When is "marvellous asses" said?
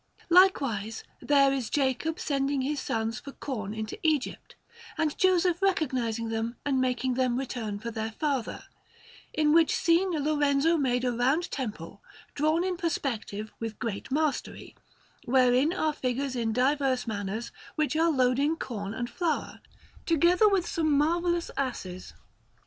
20.97-22.15